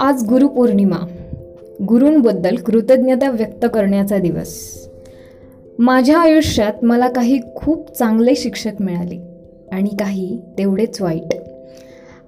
आज 0.00 0.28
गुरुपौर्णिमा. 0.28 1.06
गुरूंबद्दल 1.88 2.56
कृतज्ञता 2.56 3.30
व्यक्त 3.30 3.66
करण्याचा 3.74 4.18
दिवस. 4.18 4.54
माझ्या 5.78 6.18
आयुष्यात 6.18 6.84
मला 6.84 7.08
काही 7.08 7.38
खूप 7.54 7.98
चांगले 7.98 8.34
शिक्षक 8.36 8.72
मिळाले 8.80 9.18
आणि 9.72 9.88
काही 9.88 10.40
तेवढेच 10.58 11.02
वाईट. 11.02 11.34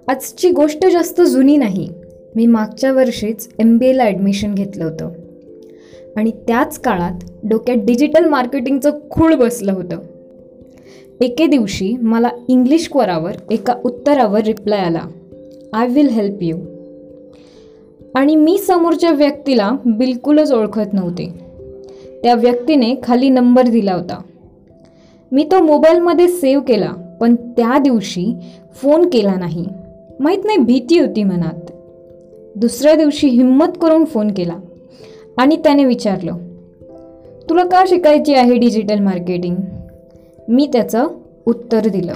आजची 0.09 0.51
गोष्ट 0.51 0.87
जास्त 0.87 1.21
जुनी 1.21 1.57
नाही. 1.57 1.89
मी 2.37 2.47
मागच्या 2.47 2.93
वर्षीच 2.93 3.49
एम 3.59 3.79
बी 3.79 3.87
एला 3.87 4.05
ॲडमिशन 4.05 4.55
घेतलं 4.55 4.85
होतं. 4.85 5.11
आणि 6.17 6.31
त्याच 6.31 6.79
काळात 6.79 7.47
डोक्यात 7.49 7.77
डिजिटल 7.77 8.25
मार्केटिंगचं 8.25 8.91
खूळ 9.11 9.35
बसलं 9.35 9.73
होतं. 9.73 9.99
एके 11.21 11.47
दिवशी 11.47 11.97
मला 12.03 12.29
इंग्लिश 12.49 12.89
कोरावर 12.89 13.33
एका 13.51 13.75
उत्तरावर 13.85 14.41
रिप्लाय 14.41 14.79
आला. 14.79 15.01
आय 15.73 15.89
विल 15.89 16.09
हेल्प 16.09 16.39
यू 16.41 16.57
आणि 18.15 18.37
मी 18.37 18.59
समोरच्या 18.59 19.11
व्यक्तीला 19.11 19.71
बिलकुलच 19.87 20.53
ओळखत 20.53 20.93
नव्हते. 20.93 21.35
त्या 22.23 22.35
व्यक्तीने 22.35 22.95
खाली 23.03 23.29
नंबर 23.29 23.63
दिला 23.63 23.95
होता. 23.95 24.23
मी 25.33 25.45
तो 25.45 25.65
मोबाईलमध्ये 25.65 26.29
सेव्ह 26.29 26.63
केला 26.63 26.93
पण 27.21 27.35
त्या 27.35 27.79
दिवशी 27.79 28.35
फोन 28.75 29.09
केला 29.09 29.35
नाही. 29.35 29.67
माहीत 30.21 30.45
नाही 30.45 30.59
भीती 30.59 30.99
होती 30.99 31.23
मनात. 31.25 31.71
दुसऱ्या 32.57 32.95
दिवशी 32.95 33.29
हिंमत 33.29 33.79
करून 33.83 34.05
फोन 34.05 34.31
केला 34.31 34.57
आणि 35.37 35.57
त्याने 35.57 35.85
विचारलं 35.85 36.37
तुला 37.51 37.65
का 37.65 37.85
शिकायची 37.89 38.35
आहे 38.35 38.57
डिजिटल 38.57 38.99
मार्केटिंग 38.99 39.57
मी 40.49 40.67
त्याचं 40.73 41.09
उत्तर 41.47 41.89
दिलं. 41.89 42.13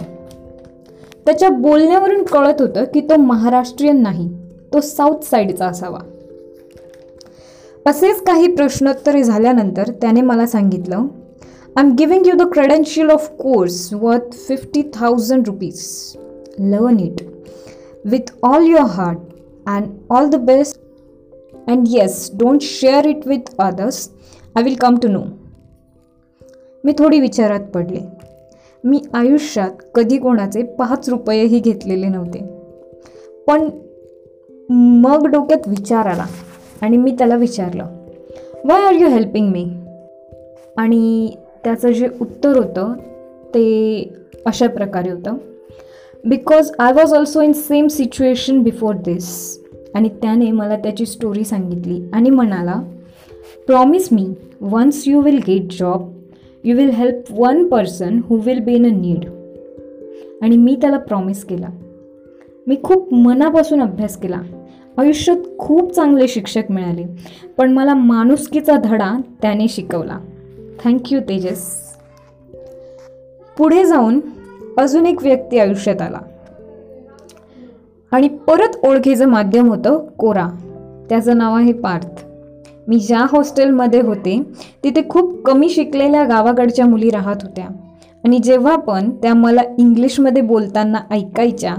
त्याच्या 1.26 1.48
बोलण्यावरून 1.48 2.22
कळत 2.22 2.60
होतं 2.60 2.84
की 2.84 3.00
तो 3.00 3.16
महाराष्ट्रीयन 3.16 4.02
नाही 4.02 4.28
तो 4.72 4.80
साऊथ 4.80 5.24
साईडचा 5.24 5.66
असावा. 5.66 5.98
असेच 7.86 8.22
काही 8.22 8.54
प्रश्नोत्तरे 8.54 9.22
झाल्यानंतर 9.22 9.90
त्याने 9.90 10.20
मला 10.20 10.46
सांगितलं 10.46 11.06
I 11.76 11.84
am 11.84 11.94
giving 11.98 12.26
you 12.26 12.32
the 12.36 12.42
credential 12.42 13.10
of 13.10 13.28
course 13.28 13.92
worth 13.92 14.32
fifty 14.32 14.82
thousand 14.94 15.46
rupees 15.46 15.86
learn 16.58 17.00
it 17.00 17.22
with 18.04 18.32
all 18.42 18.66
your 18.66 18.84
heart 18.84 19.18
and 19.66 19.86
all 20.10 20.26
the 20.26 20.36
best 20.36 20.80
and 21.68 21.86
yes 21.88 22.30
don't 22.34 22.62
share 22.62 23.06
it 23.06 23.26
with 23.26 23.54
others 23.58 24.08
I 24.56 24.62
will 24.62 24.74
come 24.74 24.96
to 24.96 25.08
know 25.08 25.22
मी 26.84 26.92
थोडी 26.92 27.20
विचारात 27.20 27.60
पडले. 27.74 28.00
मी 28.84 29.00
आयुष्यात 29.14 29.82
कधी 29.94 30.18
कोणाचे 30.18 30.62
पाच 30.62 31.08
रुपयेही 31.08 31.58
घेतलेले 31.58 32.08
नव्हते. 32.08 32.38
पण 33.46 33.68
मग 35.02 35.26
डोक्यात 35.26 35.68
विचार 35.68 36.06
आला 36.06 36.26
आणि 36.80 36.96
मी 36.96 37.10
त्याला 37.10 37.36
विचारलं 37.36 37.84
why 38.64 38.84
are 38.84 38.92
you 38.92 39.08
helping 39.08 39.50
me 39.52 39.64
आणि 40.76 41.34
त्याचं 41.64 41.92
जे 41.92 42.08
उत्तर 42.20 42.56
होतं 42.56 42.92
ते 43.54 44.14
अशा 44.46 44.68
प्रकारे 44.68 45.10
होतं 45.10 45.36
because 46.24 46.70
I 46.78 46.92
was 46.92 47.14
also 47.14 47.42
in 47.42 47.52
same 47.52 47.86
situation 47.86 48.62
before 48.62 48.94
this 48.94 49.58
आणि 49.94 50.08
त्याने 50.08 50.50
मला 50.50 50.76
त्याची 50.76 51.06
स्टोरी 51.06 51.44
सांगितली 51.44 52.00
आणि 52.12 52.30
म्हणाला 52.30 52.80
promise 53.66 54.08
me 54.12 54.26
once 54.60 55.02
you 55.06 55.20
will 55.20 55.40
get 55.46 55.72
job 55.72 56.10
you 56.64 56.76
will 56.76 56.90
help 56.90 57.40
one 57.40 57.68
person 57.68 58.20
who 58.24 58.36
will 58.36 58.58
be 58.58 58.74
in 58.74 58.86
a 58.86 58.98
need 58.98 59.24
आणि 60.42 60.56
मी 60.56 60.76
त्याला 60.80 60.98
प्रॉमिस 60.98 61.44
केला. 61.44 61.66
मी 62.66 62.76
खूप 62.82 63.14
मनापासून 63.14 63.82
अभ्यास 63.82 64.16
केला. 64.16 64.40
आयुष्यात 64.98 65.36
खूप 65.58 65.92
चांगले 65.92 66.28
शिक्षक 66.28 66.62
मिळाले. 66.70 67.06
पण 67.56 67.72
मला 67.72 67.94
माणुसकीचा 67.94 68.76
धडा 68.84 69.20
त्याने 69.42 69.68
शिकवला. 69.68 70.18
Thank you 70.84 71.20
Tejas. 71.20 71.66
पुढे 73.58 73.84
जाऊन 73.84 74.20
अजून 74.78 75.06
एक 75.06 75.22
व्यक्ती 75.22 75.58
आयुष्यात 75.58 76.02
आला. 76.02 76.18
आणि 78.10 78.28
परत 78.28 78.86
ओळखीचं 78.86 79.26
माध्यम 79.26 79.68
होतं 79.68 80.06
कोरा. 80.18 80.48
त्याचं 81.08 81.38
नाव 81.38 81.56
आहे 81.56 81.72
पार्थ. 81.72 82.31
मी 82.88 82.98
ज्या 82.98 83.26
हॉस्टेलमध्ये 83.32 84.00
होते 84.00 84.42
तिथे 84.84 85.02
खूप 85.08 85.44
कमी 85.44 85.68
शिकलेल्या 85.68 86.24
गावाकडच्या 86.24 86.86
मुली 86.86 87.10
राहत 87.10 87.36
होत्या. 87.42 87.64
आणि 88.24 88.38
जेव्हा 88.38 88.76
पण 88.76 89.10
त्या 89.10 89.34
मला 89.34 89.60
इंग्लिशमध्ये 89.78 90.42
बोलताना 90.42 90.98
ऐकायच्या 91.10 91.74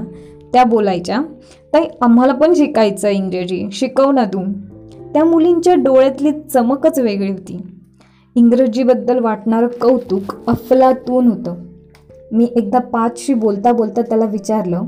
त्या 0.53 0.63
बोलायच्या 0.63 1.21
ताई 1.73 1.83
आम्हाला 2.01 2.33
पण 2.33 2.53
शिकायचं 2.53 3.09
इंग्रजी 3.09 3.69
शिकव 3.71 4.11
ना 4.11 4.25
तू. 4.25 4.43
त्या 5.13 5.25
मुलींच्या 5.25 5.75
डोळ्यातली 5.75 6.31
चमकच 6.53 6.99
वेगळी 6.99 7.31
होती. 7.31 7.61
इंग्रजीबद्दल 8.35 9.19
वाटणारं 9.19 9.67
कौतुक 9.67 10.35
अफलातून 10.47 11.27
होतं. 11.27 11.55
मी 12.31 12.47
एकदा 12.55 12.79
पाचशी 12.79 13.33
बोलता 13.33 13.71
बोलता 13.71 14.01
त्याला 14.01 14.25
विचारलं 14.25 14.81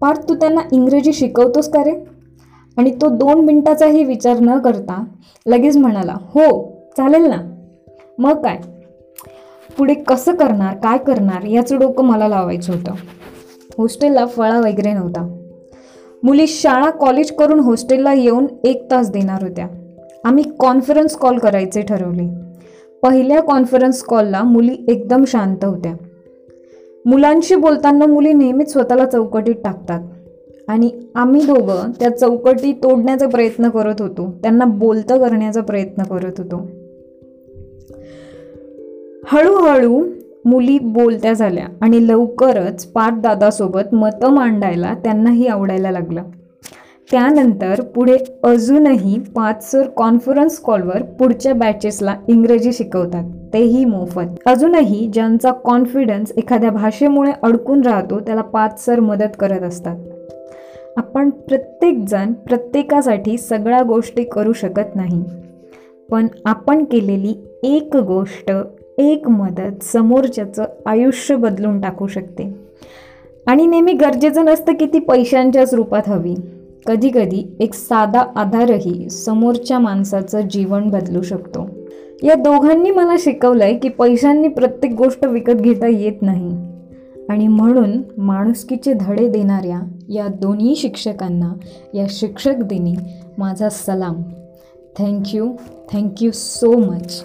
पार्थ 0.00 0.28
तू 0.28 0.34
त्यांना 0.34 0.60
इंग्रजी 0.72 1.12
शिकवतोस 1.12 1.70
का 1.70 1.84
रे? 1.84 2.11
आणि 2.76 2.90
तो 3.00 3.08
दोन 3.08 3.44
मिनटाचाही 3.44 4.04
विचार 4.04 4.36
न 4.40 4.58
करता 4.58 5.04
लगेच 5.46 5.76
म्हणाला 5.76 6.14
हो 6.20 6.72
चालेल 6.96 7.22
ना. 7.22 7.54
मग 8.18 8.42
काय? 8.42 8.60
पुढे 9.78 9.94
कसं 9.94 10.34
करणार 10.34 10.74
काय 10.74 10.98
करणार 10.98 11.42
याचं 11.42 11.78
डोकं 11.78 12.04
मला 12.04 12.28
लावायचं 12.28 12.72
होतं. 12.72 12.94
हॉस्टेलला 13.78 14.26
फळा 14.26 14.58
वगैरे 14.58 14.92
नव्हता. 14.92 15.38
मुली 16.22 16.46
शाळा 16.46 16.90
कॉलेज 16.90 17.32
करून 17.32 17.60
हॉस्टेलला 17.60 18.12
येऊन 18.12 18.46
एक 18.64 18.90
तास 18.90 19.10
देणार 19.10 19.42
होत्या. 19.42 19.68
आम्ही 20.24 20.44
कॉन्फरन्स 20.58 21.16
कॉल 21.16 21.38
करायचे 21.38 21.82
ठरवले. 21.82 22.28
पहिल्या 23.02 23.42
कॉन्फरन्स 23.42 24.02
कॉलला 24.02 24.42
मुली 24.42 24.76
एकदम 24.88 25.24
शांत 25.24 25.64
होत्या. 25.64 25.94
मुलांशी 27.04 27.54
बोलताना 27.54 28.06
मुली 28.06 28.32
नेहमीच 28.32 28.72
स्वतःला 28.72 29.06
चौकटीत 29.06 29.54
टाकतात. 29.64 30.00
आणि 30.68 30.90
आम्ही 31.14 31.40
दोघं 31.40 31.90
त्या 32.00 32.16
चौकटी 32.16 32.72
तोडण्याचा 32.72 33.28
प्रयत्न 33.28 33.68
करत 33.68 33.94
होतो. 34.00 34.34
त्यांना 34.42 34.64
बोलतं 34.64 35.18
करण्याचा 35.18 35.60
प्रयत्न 35.60 36.02
करत 36.02 36.32
होतो. 36.38 36.66
हळूहळू 39.26 40.04
मुली 40.44 40.78
बोलत्या 40.78 41.32
झाल्या 41.32 41.66
आणि 41.80 42.08
लवकरच 42.08 42.86
पाठ 42.86 43.20
दादासोबत 43.20 43.94
मतं 43.94 44.28
मांडायला 44.28 44.94
त्यांनाही 44.94 45.46
आवडायला 45.46 45.90
लागलं. 45.90 46.22
त्यानंतर 47.10 47.80
पुढे 47.80 48.16
अजूनही 48.44 49.18
पाच 49.18 49.70
सर 49.70 49.82
कॉन्फरन्स 49.96 50.58
कॉलवर 50.58 51.02
पुढच्या 51.02 51.54
बॅचेसला 51.54 52.16
इंग्रजी 52.28 52.72
शिकवतात. 52.72 53.52
तेही 53.54 53.84
मोफत. 53.84 54.46
अजूनही 54.46 55.10
ज्यांचा 55.12 55.52
कॉन्फिडन्स 55.52 56.32
एखाद्या 56.36 56.70
भाषेमुळे 56.70 57.32
अडकून 57.42 57.82
राहतो 57.82 58.20
त्याला 58.20 58.42
पाच 58.42 58.84
सर 58.84 59.00
मदत 59.00 59.36
करत 59.38 59.62
असतात. 59.62 59.96
आपण 60.96 61.30
प्रत्येकजण 61.30 62.32
प्रत्येकासाठी 62.32 63.38
सगळ्या 63.38 63.82
गोष्टी 63.82 64.24
करू 64.24 64.52
शकत 64.52 64.96
नाही. 64.96 65.24
पण 66.10 66.26
आपण 66.44 66.84
केलेली 66.84 67.34
एक 67.62 67.96
गोष्ट 67.96 68.52
एक 68.98 69.28
मदत 69.28 69.82
समोरच्याचं 69.82 70.64
आयुष्य 70.86 71.36
बदलून 71.36 71.80
टाकू 71.80 72.06
शकते. 72.06 72.54
आणि 73.46 73.66
नेहमी 73.66 73.92
गरजेचं 73.92 74.44
नसतं 74.44 74.72
की 74.72 74.86
ती 74.86 74.98
पैशांच्याच 74.98 75.74
रूपात 75.74 76.02
हवी. 76.06 76.34
कधीकधी 76.86 77.56
एक 77.60 77.74
साधा 77.74 78.24
आधारही 78.36 79.10
समोरच्या 79.10 79.78
माणसाचं 79.78 80.40
जीवन 80.40 80.88
बदलू 80.88 81.22
शकतो. 81.22 81.68
या 82.22 82.34
दोघांनी 82.34 82.90
मला 82.90 83.16
शिकवलं 83.18 83.64
आहे 83.64 83.76
की 83.76 83.88
पैशांनी 83.88 84.48
प्रत्येक 84.48 84.94
गोष्ट 84.94 85.24
विकत 85.24 85.52
घेता 85.52 85.86
येत 85.86 86.22
नाही. 86.22 86.71
आणि 87.30 87.48
म्हणून 87.48 88.02
माणुसकीचे 88.18 88.92
धडे 89.00 89.28
देणाऱ्या 89.28 89.80
या 90.08 90.28
दोन्ही 90.28 90.76
शिक्षकांना 90.76 91.52
या 91.94 92.06
शिक्षक 92.08 92.54
दिनी 92.54 92.94
माझा 93.38 93.68
सलाम. 93.68 94.22
Thank you 94.98 95.52
thank you 95.92 96.30
so 96.34 96.76
much 96.78 97.24